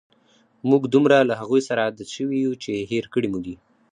[0.69, 3.55] موږ دومره له هغوی سره عادی شوي یو، چې هېر کړي مو دي.